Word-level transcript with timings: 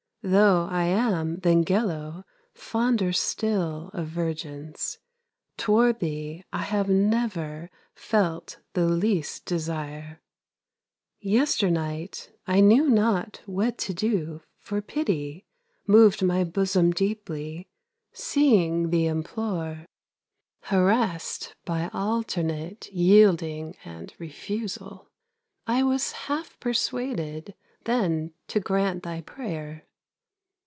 Though 0.23 0.67
I 0.69 0.83
am 0.83 1.37
than 1.39 1.65
Gello 1.65 2.25
Fonder 2.53 3.11
still 3.11 3.89
of 3.91 4.05
virgins, 4.09 4.99
Toward 5.57 5.97
thee 5.99 6.43
I 6.53 6.61
have 6.61 6.87
never 6.87 7.71
Felt 7.95 8.59
the 8.73 8.85
least 8.87 9.47
desire. 9.47 10.21
Yesternight 11.21 12.31
I 12.45 12.59
knew 12.59 12.87
not 12.87 13.41
What 13.47 13.79
to 13.79 13.95
do, 13.95 14.43
for 14.59 14.79
pity 14.79 15.47
Moved 15.87 16.21
my 16.21 16.43
bosom 16.43 16.91
deeply, 16.91 17.67
Seeing 18.13 18.91
thee 18.91 19.07
implore. 19.07 19.87
Harassed 20.65 21.55
by 21.65 21.87
alternate 21.93 22.87
Yielding 22.93 23.75
and 23.83 24.13
refusal, 24.19 25.09
I 25.65 25.81
was 25.81 26.11
half 26.11 26.59
persuaded 26.59 27.55
Then 27.85 28.35
to 28.49 28.59
grant 28.59 29.01
thy 29.01 29.21
prayer. 29.21 29.87